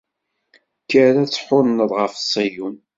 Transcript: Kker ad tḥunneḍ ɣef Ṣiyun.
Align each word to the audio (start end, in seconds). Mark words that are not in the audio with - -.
Kker 0.83 1.13
ad 1.23 1.29
tḥunneḍ 1.29 1.91
ɣef 1.99 2.13
Ṣiyun. 2.33 2.75